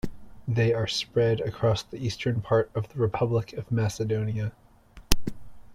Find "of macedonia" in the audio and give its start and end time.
3.53-4.51